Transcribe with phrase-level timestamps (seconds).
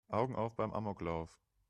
[0.09, 1.39] Augen auf beim Amoklauf!